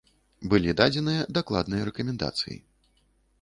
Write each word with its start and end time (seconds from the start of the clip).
Былі 0.53 0.71
дадзеныя 0.79 1.27
дакладныя 1.37 1.83
рэкамендацыі. 1.91 2.57